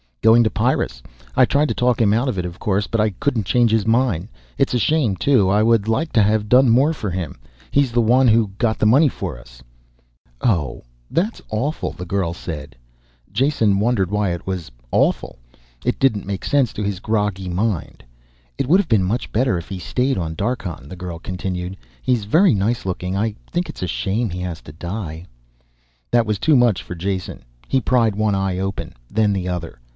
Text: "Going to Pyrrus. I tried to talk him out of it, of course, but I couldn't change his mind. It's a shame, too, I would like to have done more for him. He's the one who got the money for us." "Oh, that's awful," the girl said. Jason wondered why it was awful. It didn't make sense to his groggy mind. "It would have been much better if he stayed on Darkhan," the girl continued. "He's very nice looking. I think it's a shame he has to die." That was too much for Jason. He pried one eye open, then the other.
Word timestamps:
"Going 0.23 0.43
to 0.43 0.51
Pyrrus. 0.51 1.01
I 1.35 1.45
tried 1.45 1.67
to 1.69 1.73
talk 1.73 1.99
him 1.99 2.13
out 2.13 2.27
of 2.27 2.37
it, 2.37 2.45
of 2.45 2.59
course, 2.59 2.85
but 2.85 3.01
I 3.01 3.09
couldn't 3.11 3.45
change 3.45 3.71
his 3.71 3.87
mind. 3.87 4.29
It's 4.57 4.73
a 4.73 4.79
shame, 4.79 5.15
too, 5.15 5.49
I 5.49 5.63
would 5.63 5.87
like 5.87 6.11
to 6.13 6.21
have 6.21 6.49
done 6.49 6.69
more 6.69 6.93
for 6.93 7.09
him. 7.09 7.37
He's 7.71 7.91
the 7.91 8.01
one 8.01 8.27
who 8.27 8.49
got 8.59 8.77
the 8.77 8.85
money 8.85 9.07
for 9.09 9.39
us." 9.39 9.63
"Oh, 10.39 10.83
that's 11.09 11.41
awful," 11.49 11.91
the 11.93 12.05
girl 12.05 12.33
said. 12.35 12.75
Jason 13.31 13.79
wondered 13.79 14.11
why 14.11 14.29
it 14.29 14.45
was 14.45 14.71
awful. 14.91 15.39
It 15.85 15.99
didn't 15.99 16.25
make 16.27 16.45
sense 16.45 16.71
to 16.73 16.83
his 16.83 16.99
groggy 16.99 17.49
mind. 17.49 18.03
"It 18.59 18.67
would 18.67 18.79
have 18.79 18.89
been 18.89 19.03
much 19.03 19.31
better 19.31 19.57
if 19.57 19.69
he 19.69 19.77
stayed 19.79 20.17
on 20.19 20.35
Darkhan," 20.35 20.87
the 20.87 20.95
girl 20.95 21.17
continued. 21.17 21.77
"He's 22.01 22.25
very 22.25 22.53
nice 22.53 22.85
looking. 22.85 23.15
I 23.15 23.35
think 23.51 23.69
it's 23.69 23.83
a 23.83 23.87
shame 23.87 24.29
he 24.31 24.41
has 24.41 24.61
to 24.61 24.71
die." 24.71 25.25
That 26.11 26.27
was 26.27 26.37
too 26.39 26.55
much 26.55 26.81
for 26.83 26.93
Jason. 26.95 27.41
He 27.67 27.81
pried 27.81 28.15
one 28.15 28.35
eye 28.35 28.59
open, 28.59 28.93
then 29.09 29.33
the 29.33 29.47
other. 29.47 29.79